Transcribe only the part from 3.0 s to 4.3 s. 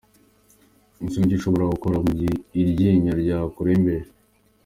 ryakurembeje?.